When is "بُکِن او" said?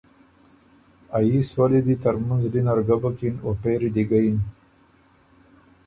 3.01-3.49